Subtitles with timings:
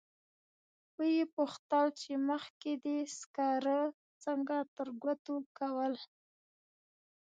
[0.97, 3.79] و یې پوښتل چې مخکې دې سکاره
[4.23, 5.93] څنګه ترګوتو کول.